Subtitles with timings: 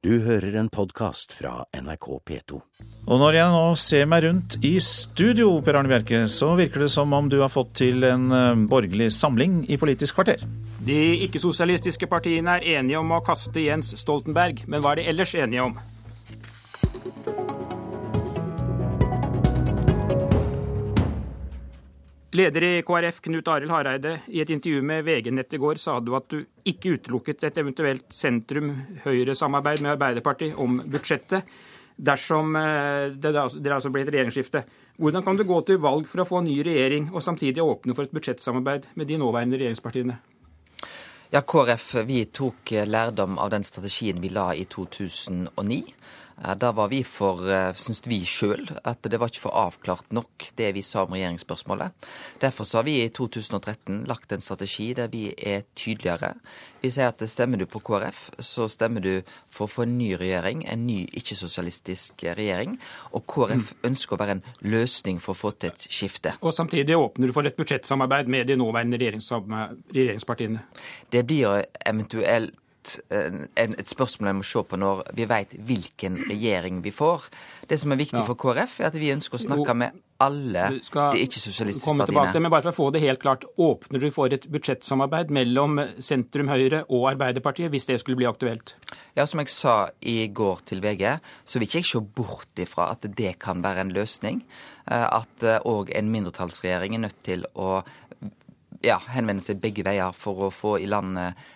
[0.00, 2.58] Du hører en podkast fra NRK P2.
[3.04, 6.88] Og når jeg nå ser meg rundt i studio, Per Arne Bjerke, så virker det
[6.94, 10.40] som om du har fått til en eh, borgerlig samling i Politisk kvarter.
[10.88, 15.36] De ikke-sosialistiske partiene er enige om å kaste Jens Stoltenberg, men hva er de ellers
[15.36, 15.76] enige om?
[22.32, 26.12] Leder i KrF, Knut Arild Hareide, i et intervju med VG-nett i går sa du
[26.14, 31.50] at du ikke utelukket et eventuelt sentrum-høyre-samarbeid med Arbeiderpartiet om budsjettet
[31.98, 34.62] dersom eh, det altså ble et regjeringsskifte.
[35.02, 37.98] Hvordan kan du gå til valg for å få en ny regjering, og samtidig åpne
[37.98, 40.20] for et budsjettsamarbeid med de nåværende regjeringspartiene?
[41.34, 45.82] Ja, KrF vi tok lærdom av den strategien vi la i 2009.
[46.40, 50.46] Da var vi for, eh, syns vi sjøl, at det var ikke for avklart nok
[50.56, 51.92] det vi sa om regjeringsspørsmålet.
[52.40, 56.34] Derfor så har vi i 2013 lagt en strategi der vi er tydeligere.
[56.80, 60.14] Vi sier at stemmer du på KrF, så stemmer du for å få en ny
[60.16, 62.78] regjering, en ny ikke-sosialistisk regjering.
[63.12, 63.84] Og KrF mm.
[63.90, 66.32] ønsker å være en løsning for å få til et skifte.
[66.40, 70.64] Og samtidig åpner du for et budsjettsamarbeid med de nåværende regjeringspartiene?
[71.12, 72.56] Det blir eventuelt
[73.10, 77.26] et spørsmål jeg må se på når vi vet hvilken regjering vi får.
[77.68, 78.26] Det som er viktig ja.
[78.26, 82.32] for KrF, er at vi ønsker å snakke med alle de ikke-sosialistiske partiene.
[82.34, 85.80] Til, men bare for å få det helt klart, Åpner du for et budsjettsamarbeid mellom
[86.02, 88.74] sentrum Høyre og Arbeiderpartiet, hvis det skulle bli aktuelt?
[89.16, 91.06] Ja, Som jeg sa i går til VG,
[91.44, 94.44] så vil ikke jeg se bort ifra at det kan være en løsning.
[94.90, 97.80] Eh, at òg eh, en mindretallsregjering er nødt til å
[98.84, 101.48] ja, henvende seg begge veier for å få i land eh,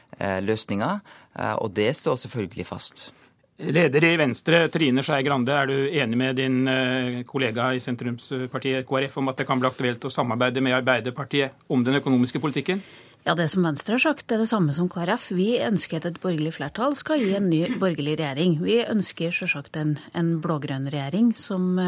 [0.44, 1.00] løsninger.
[1.38, 3.10] Eh, og det står selvfølgelig fast.
[3.54, 8.86] Leder i Venstre, Trine Skei Grande, er du enig med din eh, kollega i sentrumspartiet
[8.88, 12.82] KrF om at det kan bli aktuelt å samarbeide med Arbeiderpartiet om den økonomiske politikken?
[13.24, 15.30] Ja, Det som Venstre har sagt, er det samme som KrF.
[15.32, 18.58] Vi ønsker at et borgerlig flertall skal gi en ny borgerlig regjering.
[18.60, 21.78] Vi ønsker selvsagt en, en blå-grønn regjering som,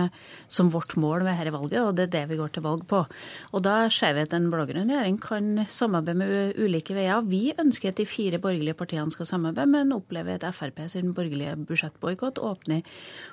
[0.49, 3.03] som, vårt mål ved dette valget, og det er det vi går til valg på.
[3.53, 7.21] Og Da ser vi at en blå-grønn regjering kan samarbeide med ulike veier.
[7.29, 11.53] Vi ønsker at de fire borgerlige partiene skal samarbeide, men opplever at Frp sin borgerlige
[11.69, 12.81] budsjettboikott åpner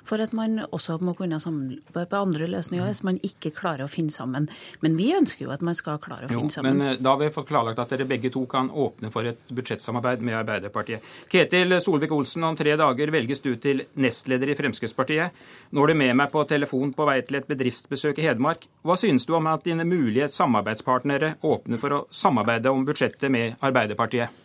[0.04, 3.90] for at man også må kunne samarbeide på andre løsninger hvis man ikke klarer å
[3.96, 4.52] finne sammen.
[4.84, 6.84] Men vi ønsker jo at man skal klare å finne sammen.
[6.84, 9.40] Men eh, da har vi fått klarlagt at dere begge to kan åpne for et
[9.54, 11.04] budsjettsamarbeid med Arbeiderpartiet.
[11.30, 15.42] Ketil Solvik-Olsen, om tre dager velges du til nestleder i Fremskrittspartiet.
[15.72, 18.68] Nå er du med meg på telefon på vei til et bedriftsbesøk i Hedmark.
[18.82, 23.60] Hva synes du om at dine mulige samarbeidspartnere åpner for å samarbeide om budsjettet med
[23.64, 24.42] Arbeiderpartiet?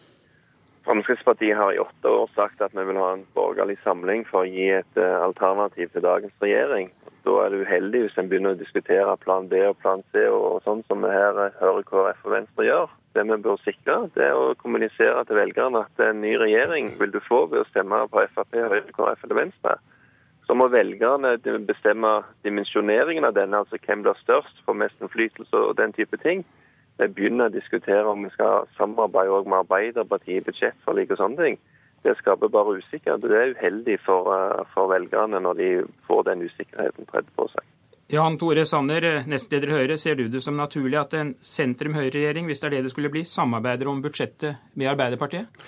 [0.89, 4.49] Fremskrittspartiet har i åtte år sagt at vi vil ha en borgerlig samling for å
[4.49, 6.89] gi et eh, alternativ til dagens regjering.
[7.25, 10.61] Da er det uheldig hvis en begynner å diskutere plan B og plan C og
[10.65, 12.95] sånn som vi her hører KrF og Venstre gjør.
[13.17, 17.11] Det vi bør sikre, det er å kommunisere til velgerne at en ny regjering vil
[17.11, 19.75] du få ved å stemme på Frp, Høyre, KrF eller Venstre.
[20.45, 21.35] Så må velgerne
[21.67, 22.13] bestemme
[22.45, 26.45] dimensjoneringen av denne, altså hvem blir størst, får mest innflytelse og den type ting.
[26.99, 31.59] Vi begynner å diskutere om vi skal samarbeide med Arbeiderpartiet i budsjettforlik og sånne ting.
[32.03, 33.21] Det skaper bare usikkerhet.
[33.21, 35.69] Det er uheldig for, eh, for velgerne når de
[36.19, 37.67] får den usikkerheten tredd på seg.
[38.09, 42.63] Jan Tore Sanner, nestleder i Høyre, ser du det som naturlig at en sentrum-høyre-regjering, hvis
[42.63, 45.61] det er det det skulle bli, samarbeider om budsjettet med Arbeiderpartiet?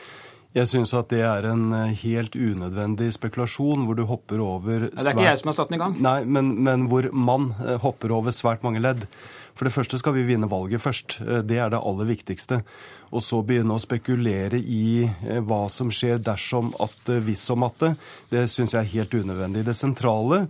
[0.52, 4.98] Jeg syns at det er en eh, helt unødvendig spekulasjon hvor du hopper over svært...
[4.98, 5.94] Det er ikke jeg som har satt den i gang.
[6.04, 9.06] Nei, men, men hvor man eh, hopper over svært mange ledd.
[9.56, 11.20] For det første skal vi vinne valget først.
[11.22, 12.62] Eh, det er det aller viktigste.
[13.12, 15.04] Og så begynne å spekulere i
[15.44, 17.90] hva som skjer dersom at, hvis om at det,
[18.32, 19.66] det syns jeg er helt unødvendig.
[19.68, 20.46] Det sentrale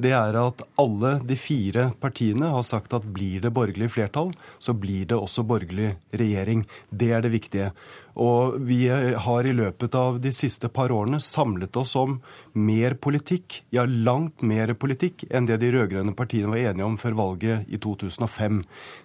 [0.00, 4.72] det er at alle de fire partiene har sagt at blir det borgerlig flertall, så
[4.76, 6.64] blir det også borgerlig regjering.
[6.88, 7.70] Det er det viktige.
[8.16, 12.16] Og vi har i løpet av de siste par årene samlet oss om
[12.56, 17.18] mer politikk, ja langt mer politikk, enn det de rød-grønne partiene var enige om før
[17.18, 18.62] valget i 2005.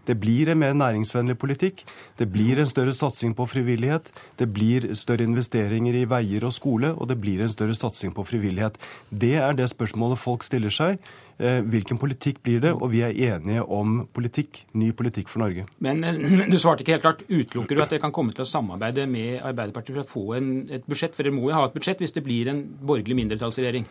[0.08, 1.84] Det blir en mer næringsvennlig politikk,
[2.18, 4.08] det blir en større satsing på frivillighet,
[4.40, 8.26] det blir større investeringer i veier og skole, og det blir en større satsing på
[8.32, 8.80] frivillighet.
[9.12, 11.04] Det er det spørsmålet folk stiller seg.
[11.42, 12.72] Eh, hvilken politikk blir det?
[12.78, 15.66] Og vi er enige om politikk, ny politikk for Norge.
[15.82, 16.04] Men,
[16.38, 17.24] men du svarte ikke helt klart.
[17.30, 20.52] Utelukker du at dere kan komme til å samarbeide med Arbeiderpartiet for å få en,
[20.70, 21.18] et budsjett?
[21.18, 23.90] For dere må jo ha et budsjett hvis det blir en borgerlig mindretallsregjering?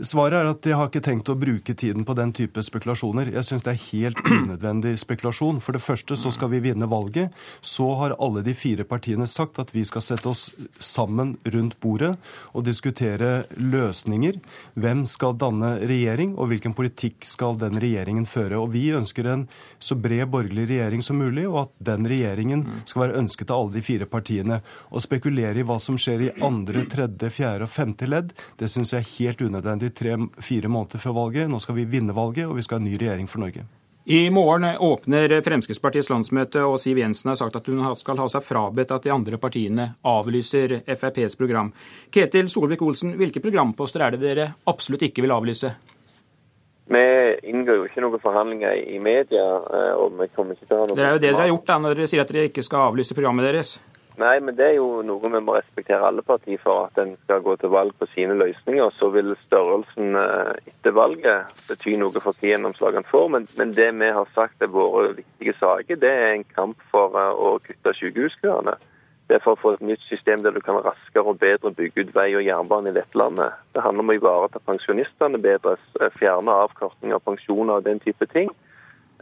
[0.00, 3.28] Svaret er at jeg har ikke tenkt å bruke tiden på den type spekulasjoner.
[3.34, 5.58] Jeg syns det er helt unødvendig spekulasjon.
[5.60, 7.34] For det første så skal vi vinne valget.
[7.60, 10.46] Så har alle de fire partiene sagt at vi skal sette oss
[10.80, 12.14] sammen rundt bordet
[12.56, 14.38] og diskutere løsninger.
[14.80, 18.62] Hvem skal danne regjering, og hvilken politikk skal den regjeringen føre?
[18.64, 19.44] Og vi ønsker en
[19.76, 23.76] så bred borgerlig regjering som mulig, og at den regjeringen skal være ønsket av alle
[23.76, 24.62] de fire partiene.
[24.88, 28.96] Å spekulere i hva som skjer i andre, tredje, fjerde og femte ledd, det syns
[28.96, 31.50] jeg er helt unødvendig nødvendig tre-fire måneder før valget.
[31.50, 33.64] Nå skal vi vinne valget, og vi skal ha en ny regjering for Norge.
[34.04, 38.42] I morgen åpner Fremskrittspartiets landsmøte, og Siv Jensen har sagt at hun skal ha seg
[38.42, 41.72] frabedt at de andre partiene avlyser FrPs program.
[42.10, 45.70] Ketil Solvik-Olsen, hvilke programposter er det dere absolutt ikke vil avlyse?
[46.90, 47.04] Vi
[47.46, 49.44] inngår jo ikke noen forhandlinger i media.
[49.62, 50.98] Eh, og vi kommer ikke til å ha noe...
[50.98, 52.88] Det er jo det dere har gjort da, når dere sier at dere ikke skal
[52.90, 53.76] avlyse programmet deres.
[54.20, 57.40] Nei, men det er jo noe vi må respektere alle partier for, at en skal
[57.44, 58.92] gå til valg på sine løsninger.
[58.98, 63.30] Så vil størrelsen eh, etter valget bety noe for hva gjennomslag en får.
[63.32, 67.16] Men, men, det vi har sagt er våre viktige saker, det er en kamp for
[67.16, 68.76] eh, å kutte sykehuskøene.
[69.30, 72.04] Det er for å få et nytt system der du kan raskere og bedre bygge
[72.04, 73.56] ut vei og jernbane i dette landet.
[73.72, 78.28] Det handler om å ivareta pensjonistene bedre, eh, fjerne avkortninger, av pensjoner og den type
[78.34, 78.52] ting.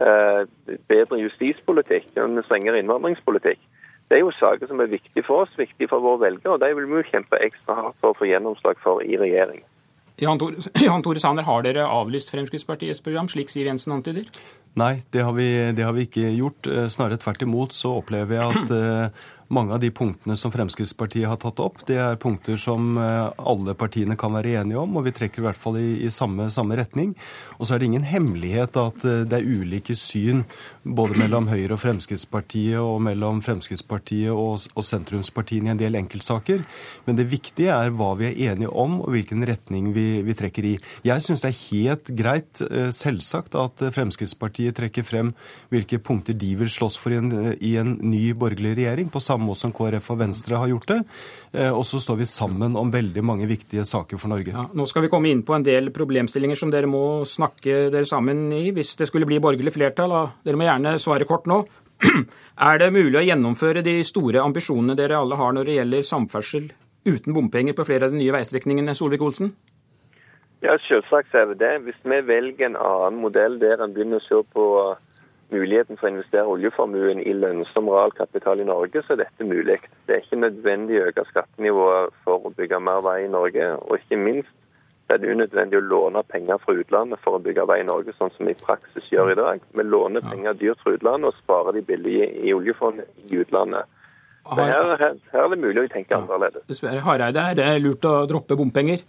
[0.01, 3.59] Bedre justispolitikk, en strengere innvandringspolitikk.
[4.11, 6.57] Det er jo saker som er viktige for oss, viktige for våre velgere.
[6.57, 9.61] og De vil vi jo kjempe ekstra hardt for å få gjennomslag for i regjering.
[10.19, 14.27] Jan Tore, Jan Tore Sanner, har dere avlyst Fremskrittspartiets program, slik Siv Jensen antyder?
[14.75, 15.47] Nei, det har, vi,
[15.77, 16.67] det har vi ikke gjort.
[16.67, 21.27] Eh, snarere tvert imot så opplever jeg at eh, mange av de punktene som Fremskrittspartiet
[21.27, 25.05] har tatt opp, det er punkter som eh, alle partiene kan være enige om, og
[25.07, 27.13] vi trekker i hvert fall i, i samme, samme, retning.
[27.59, 30.45] Og så er det ingen hemmelighet at eh, det er ulike syn
[30.83, 36.63] både mellom Høyre og Fremskrittspartiet og mellom Fremskrittspartiet og, og sentrumspartiene i en del enkeltsaker.
[37.07, 40.69] Men det viktige er hva vi er enige om, og hvilken retning vi, vi trekker
[40.71, 40.75] i.
[41.07, 45.35] Jeg syns det er helt greit, eh, selvsagt, at Fremskrittspartiet trekker frem
[45.73, 49.11] hvilke punkter de vil slåss for i en, i en ny borgerlig regjering.
[49.11, 50.99] på samme samme måte som KrF og Venstre har gjort det.
[51.53, 54.53] Eh, og så står vi sammen om veldig mange viktige saker for Norge.
[54.53, 58.05] Ja, nå skal vi komme inn på en del problemstillinger som dere må snakke dere
[58.05, 60.13] sammen i hvis det skulle bli borgerlig flertall.
[60.45, 61.63] Dere må gjerne svare kort nå.
[62.61, 66.71] Er det mulig å gjennomføre de store ambisjonene dere alle har når det gjelder samferdsel
[67.05, 69.53] uten bompenger på flere av de nye veistrekningene, Solvik-Olsen?
[70.61, 71.71] Ja, selvsagt er det det.
[71.87, 74.65] Hvis vi velger en annen modell der en begynner å se på
[75.51, 79.77] muligheten for å investere oljeformuen i lønnsom realkapital i Norge, så er dette mulig.
[80.07, 83.69] Det er ikke nødvendig å øke skattenivået for å bygge mer vei i Norge.
[83.85, 84.51] Og ikke minst
[85.11, 88.31] er det unødvendig å låne penger fra utlandet for å bygge vei i Norge, sånn
[88.35, 89.65] som vi i praksis gjør i dag.
[89.75, 93.89] Vi låner penger dyrt fra utlandet og sparer de billige i oljefondet i utlandet.
[94.41, 96.65] Så her, her, her, er det mulig å tenke annerledes.
[96.67, 99.03] Dessverre, Hareide, er det lurt å droppe bompenger?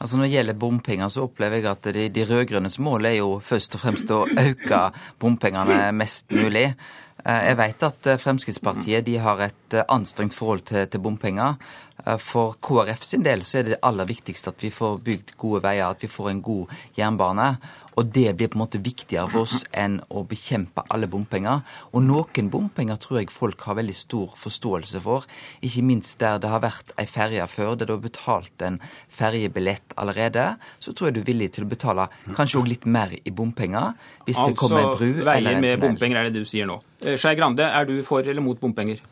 [0.00, 3.34] Altså Når det gjelder bompenger, så opplever jeg at de, de rød-grønnes mål er jo
[3.44, 4.82] først og fremst å øke
[5.20, 6.70] bompengene mest mulig.
[7.20, 11.58] Eh, jeg vet at eh, Fremskrittspartiet de har et eh, anstrengt forhold til, til bompenger.
[12.22, 15.90] For KrF sin del så er det aller viktigste at vi får bygd gode veier,
[15.90, 17.48] at vi får en god jernbane.
[18.00, 21.60] Og det blir på en måte viktigere for oss enn å bekjempe alle bompenger.
[21.92, 25.26] Og noen bompenger tror jeg folk har veldig stor forståelse for.
[25.66, 28.80] Ikke minst der det har vært ei ferje før, der du har betalt en
[29.12, 30.54] ferjebillett allerede.
[30.80, 33.92] Så tror jeg du er villig til å betale kanskje òg litt mer i bompenger
[34.24, 35.30] hvis altså, det kommer ei bru eller en tunnel.
[35.36, 36.80] Altså veier med bompenger er det du sier nå.
[37.04, 39.02] Eh, Skei Grande, er du for eller mot bompenger?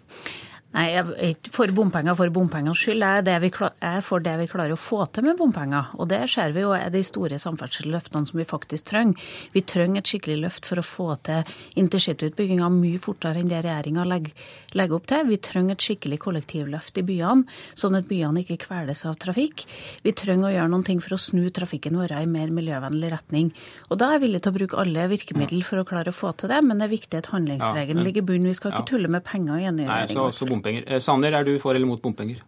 [0.68, 3.00] Nei, jeg er ikke for bompenger for bompengenes skyld.
[3.00, 5.94] Jeg er, vi, jeg er, for det vi klarer å få til med bompenger.
[5.96, 9.30] Og det ser vi jo er de store samferdselsløftene som vi faktisk trenger.
[9.54, 14.04] Vi trenger et skikkelig løft for å få til intercityutbygginga mye fortere enn det regjeringa
[14.10, 15.24] legger, legger, opp til.
[15.30, 19.64] Vi trenger et skikkelig kollektivløft i byene, sånn at byene ikke kveles av trafikk.
[20.04, 23.54] Vi trenger å gjøre noen ting for å snu trafikken vår i mer miljøvennlig retning.
[23.88, 26.36] Og da er jeg villig til å bruke alle virkemidler for å klare å få
[26.36, 28.52] til det, men det er viktig at handlingsregelen ligger i bunnen.
[28.52, 30.84] Vi skal ikke tulle med penger ny regjering bompenger.
[30.86, 32.42] Eh, Sanner, er du for eller mot bompenger?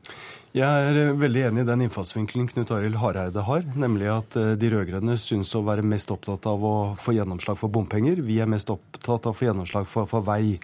[0.50, 4.56] Jeg er eh, veldig enig i den innfallsvinkelen Knut Arild Hareide har, nemlig at eh,
[4.58, 8.18] de rød-grønne syns å være mest opptatt av å få gjennomslag for bompenger.
[8.26, 10.58] Vi er mest opptatt av å få gjennomslag for, for vei.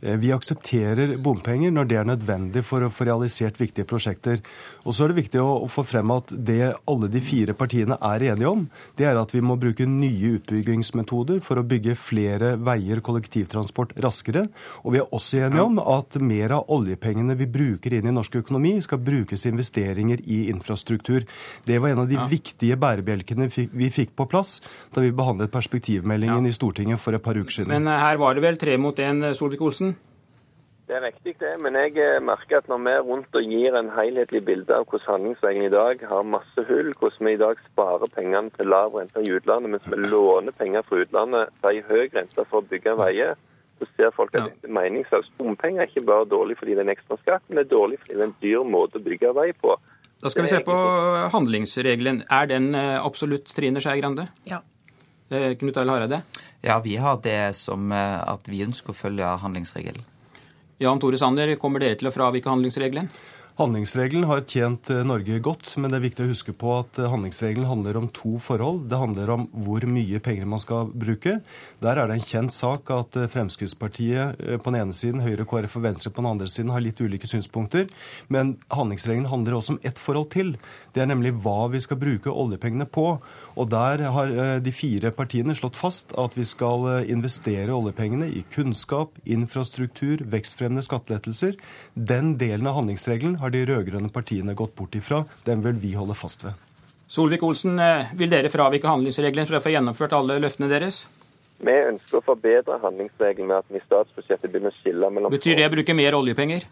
[0.00, 4.42] Eh, vi aksepterer bompenger når det er nødvendig for å få realisert viktige prosjekter.
[4.84, 8.24] Og så er det viktig å, få frem at det alle de fire partiene er
[8.30, 8.64] enige om,
[8.98, 14.46] det er at vi må bruke nye utbyggingsmetoder for å bygge flere veier, kollektivtransport, raskere.
[14.84, 18.38] Og vi er også enige om at mer av oljepengene vi bruker inn i norsk
[18.42, 21.26] økonomi, skal brukes til investeringer i infrastruktur.
[21.66, 24.58] Det var en av de viktige bærebjelkene vi fikk på plass
[24.94, 27.72] da vi behandlet perspektivmeldingen i Stortinget for et par uker siden.
[27.74, 29.87] Men eh, her var det vel tre mot én, Solvik-Olsen?
[30.88, 33.74] Det er riktig det, men jeg eh, merker at når vi er rundt og gir
[33.76, 37.60] en helhetlig bilde av hvordan handlingsregelen i dag har masse hull, hvordan vi i dag
[37.66, 42.08] sparer pengene til lav rente i utlandet, mens vi låner penger fra utlandet til høy
[42.16, 43.36] rente for å bygge veier,
[43.76, 45.36] så ser folk at dette er meningsløst.
[45.36, 48.00] Bompenger er ikke bare dårlig fordi det er en ekstra skatt, men det er dårlig
[48.00, 49.76] fordi det er en dyr måte å bygge vei på.
[50.24, 50.82] Da skal vi se på
[51.36, 52.24] handlingsregelen.
[52.32, 54.30] Er den eh, absolutt, Trine Skei Grande?
[54.48, 54.64] Ja.
[55.28, 56.24] Eh, Knut Arild Hareide?
[56.64, 60.14] Ja, vi har det som at vi ønsker å følge handlingsregelen.
[60.78, 63.08] Jan Tore Sanner, kommer dere til å fravike handlingsregelen?
[63.58, 67.08] Handlingsregelen har tjent eh, Norge godt, men det er viktig å huske på at eh,
[67.10, 68.84] handlingsregelen handler om to forhold.
[68.86, 71.40] Det handler om hvor mye penger man skal bruke.
[71.82, 75.74] Der er det en kjent sak at eh, Fremskrittspartiet på den ene siden, Høyre, KrF
[75.80, 77.88] og Venstre på den andre siden har litt ulike synspunkter.
[78.30, 80.54] Men handlingsregelen handler også om ett forhold til.
[80.94, 83.08] Det er nemlig hva vi skal bruke oljepengene på.
[83.58, 84.30] Og der har
[84.62, 91.58] de fire partiene slått fast at vi skal investere oljepengene i kunnskap, infrastruktur, vekstfremmende skattelettelser.
[91.98, 95.24] Den delen av handlingsregelen har de rød-grønne partiene gått bort ifra.
[95.44, 96.56] Den vil vi holde fast ved.
[97.08, 101.06] Solvik-Olsen, eh, vil dere fravike handlingsregelen for å få gjennomført alle løftene deres?
[101.58, 105.56] Vi ønsker å forbedre handlingsregelen med at vi i statsbudsjettet begynner å skille mellom Betyr
[105.56, 106.68] det å bruke mer oljepenger?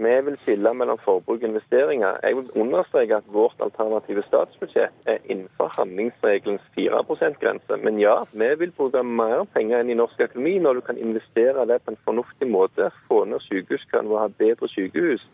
[0.00, 2.20] Vi vil skille mellom forbruk og investeringer.
[2.24, 7.76] Jeg vil understreke at vårt alternative statsbudsjett er innenfor handlingsregelens 4 %-grense.
[7.84, 11.66] Men ja, vi vil bruke mer penger enn i norsk økonomi når du kan investere
[11.68, 12.88] det på en fornuftig måte.
[13.10, 15.26] Få ned sykehuskøen og ha bedre sykehus.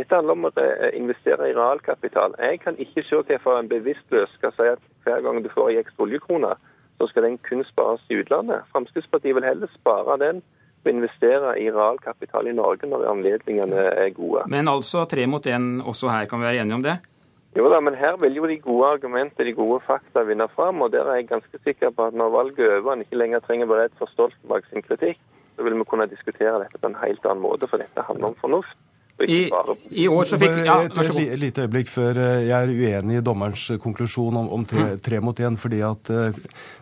[0.00, 2.32] Dette handler om å eh, investere i realkapital.
[2.40, 5.82] Jeg kan ikke se hvorfor en bevisstløs skal si at hver gang du får en
[5.82, 6.54] ekstra oljekrone,
[6.96, 8.64] så skal den kun spares i utlandet.
[8.72, 10.40] Fremskrittspartiet vil heller spare den
[10.80, 14.46] og investere i realkapital i Norge når anledningene er gode.
[14.48, 16.96] Men altså tre mot én også her, kan vi være enige om det?
[17.58, 20.80] Jo da, men her vil jo de gode argumenter, de gode fakta vinne fram.
[20.80, 23.44] Og der er jeg ganske sikker på at når valget er over en ikke lenger
[23.44, 25.20] trenger å være redd for Stoltenberg sin kritikk,
[25.56, 28.40] så vil vi kunne diskutere dette på en helt annen måte, for dette handler om
[28.40, 28.78] fornuft.
[29.28, 29.50] I,
[29.90, 33.66] I år så fikk Ja, et, lite øyeblikk før eh, jeg er uenig i dommerens
[33.72, 36.38] eh, konklusjon om, om tre, tre mot én, fordi at eh,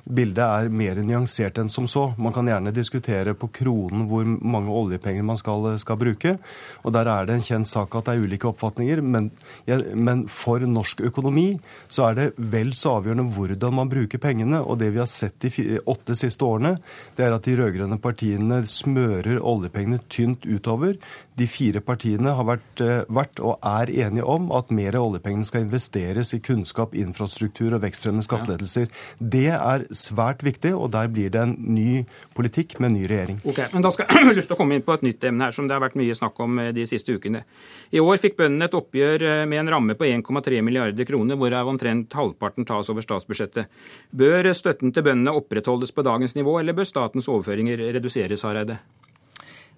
[0.09, 2.09] bildet er mer nyansert enn som så.
[2.18, 6.37] Man kan gjerne diskutere på kronen hvor mange oljepenger man skal, skal bruke.
[6.85, 9.02] Og der er det en kjent sak at det er ulike oppfatninger.
[9.04, 9.30] Men,
[9.68, 11.49] ja, men for norsk økonomi
[11.92, 14.62] så er det vel så avgjørende hvordan man bruker pengene.
[14.64, 16.76] Og det vi har sett de åtte siste årene,
[17.18, 20.97] det er at de rød-grønne partiene smører oljepengene tynt utover.
[21.38, 25.47] De fire partiene har vært, eh, vært og er enige om at mer av oljepengene
[25.47, 28.88] skal investeres i kunnskap, infrastruktur og vekstfremmende skattelettelser.
[29.18, 32.04] Det er svært viktig, og der blir det en ny
[32.35, 33.40] politikk med en ny regjering.
[33.44, 35.56] Ok, men Da skal jeg lyst til å komme inn på et nytt emne her
[35.56, 37.44] som det har vært mye snakk om eh, de siste ukene.
[37.90, 41.68] I år fikk bøndene et oppgjør eh, med en ramme på 1,3 milliarder kroner, hvorav
[41.68, 43.68] omtrent halvparten tas over statsbudsjettet.
[44.11, 48.80] Bør støtten til bøndene opprettholdes på dagens nivå, eller bør statens overføringer reduseres, Hareide?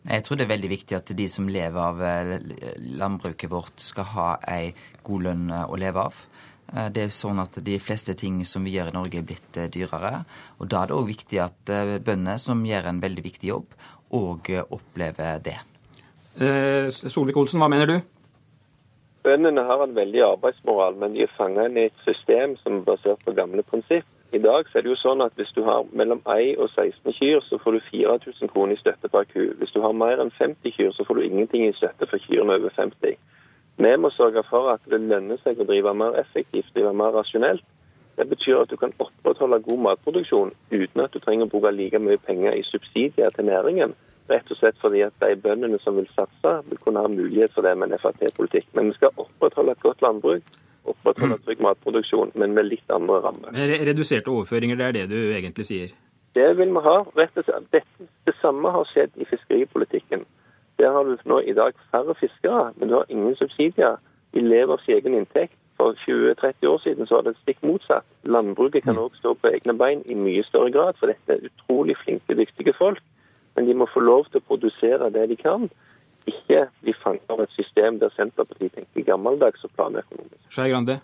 [0.08, 2.38] Jeg tror det er veldig viktig at de som lever av eh,
[3.00, 4.72] landbruket vårt, skal ha ei
[5.04, 6.22] god lønn eh, å leve av.
[6.72, 9.60] Eh, Det er sånn at De fleste ting som vi gjør i Norge, er blitt
[9.74, 10.24] dyrere.
[10.58, 11.74] og Da er det òg viktig at
[12.06, 13.76] bønder, som gjør en veldig viktig jobb,
[14.16, 15.58] òg opplever det.
[16.40, 18.00] Eh, Solvik-Olsen, hva mener du?
[19.26, 22.86] Bøndene har en veldig arbeidsmoral, men de er fanget inn i et system som er
[22.86, 24.06] basert på gamle prinsipp.
[24.32, 27.16] I dag så er det jo sånn at hvis du har mellom 1 og 16
[27.16, 29.40] kyr, så får du 4000 kroner i støtte per ku.
[29.58, 32.54] Hvis du har mer enn 50 kyr, så får du ingenting i støtte for kyrne
[32.60, 33.16] over 50.
[33.80, 37.66] Vi må sørge for at det lønner seg å drive mer effektivt, drive mer rasjonelt.
[38.20, 41.98] Det betyr at du kan opprettholde god matproduksjon uten at du trenger å bruke like
[41.98, 43.96] mye penger i subsidier til næringen.
[44.30, 47.66] Rett og slett fordi at de bøndene som vil satse, vil kunne ha mulighet for
[47.66, 48.68] det med en Frp-politikk.
[48.76, 50.44] Men vi skal opprettholde et godt landbruk,
[50.92, 53.54] opprettholde trygg matproduksjon, men med litt andre rammer.
[53.56, 55.94] Re- Reduserte overføringer, det er det du egentlig sier.
[56.34, 56.96] Det vil vi ha.
[57.18, 57.70] rett og slett.
[57.74, 60.22] Dette, det samme har skjedd i fiskeripolitikken.
[60.78, 63.98] Der har du nå i dag færre fiskere, men du har ingen subsidier.
[64.32, 65.56] De lever av sin egen inntekt.
[65.80, 68.04] For 20-30 år siden så var det stikk motsatt.
[68.28, 71.96] Landbruket kan òg stå på egne bein i mye større grad, for dette er utrolig
[72.04, 73.00] flinke, dyktige folk.
[73.56, 75.70] Men de må få lov til å produsere det de kan,
[76.50, 80.38] ikke bli fanget av et system der Senterpartiet tenker gammeldags og planøkonomisk.
[80.50, 80.96] Skei Grande?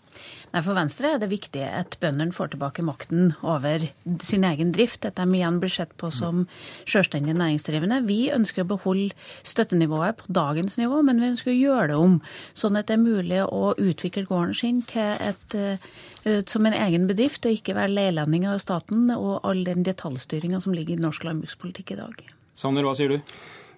[0.52, 3.84] Nei, For Venstre er det viktig at bøndene får tilbake makten over
[4.24, 5.06] sin egen drift.
[5.06, 6.46] At de igjen blir sett på som
[6.88, 8.02] selvstendig næringsdrivende.
[8.08, 9.14] Vi ønsker å beholde
[9.46, 12.18] støttenivået på dagens nivå, men vi ønsker å gjøre det om.
[12.54, 17.06] Sånn at det er mulig å utvikle gården sin til et, eh, som en egen
[17.06, 21.22] bedrift, og ikke være leilending av staten og all den detaljstyringa som ligger i norsk
[21.28, 22.26] landbrukspolitikk i dag.
[22.56, 23.20] Sanner, hva sier du?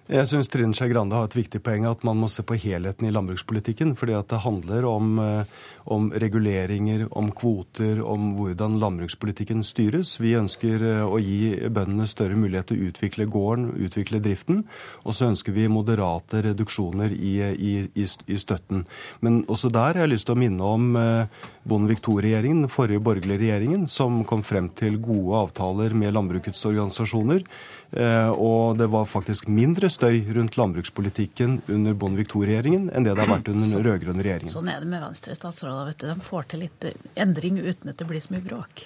[0.09, 3.05] Jeg syns Trine Skei Grande har et viktig poeng at man må se på helheten
[3.05, 3.91] i landbrukspolitikken.
[3.95, 5.43] fordi at det handler om, eh,
[5.85, 10.17] om, reguleringer, om kvoter, om hvordan landbrukspolitikken styres.
[10.17, 14.65] Vi ønsker eh, å gi bøndene større mulighet til å utvikle gården, utvikle driften.
[15.05, 18.87] Og så ønsker vi moderate reduksjoner i, i, i, støtten.
[19.21, 21.27] Men også der har jeg lyst til å minne om eh,
[21.69, 27.45] Bondevik II-regjeringen, den forrige borgerlige regjeringen, som kom frem til gode avtaler med landbrukets organisasjoner.
[27.89, 33.33] Og det var faktisk mindre støy rundt landbrukspolitikken under Bondevik II-regjeringen enn det det har
[33.33, 34.53] vært under den rød-grønne regjeringen.
[34.53, 35.89] Sånn er det med Venstre-statsråder.
[35.91, 36.07] vet du.
[36.07, 36.87] De får til litt
[37.19, 38.85] endring uten at det blir så mye bråk.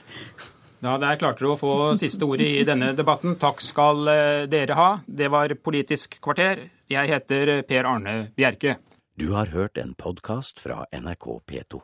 [0.83, 3.37] Ja, Der klarte du å få siste ordet i denne debatten.
[3.39, 4.89] Takk skal eh, dere ha.
[5.05, 6.65] Det var Politisk kvarter.
[6.91, 8.77] Jeg heter Per Arne Bjerke.
[9.15, 11.79] Du har hørt en podkast fra NRK P2.